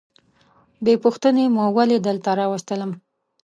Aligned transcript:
بې 0.83 0.93
پوښتنې 1.03 1.43
مو 1.55 1.65
ولي 1.77 1.97
دلته 2.07 2.29
راوستلم؟ 2.39 2.91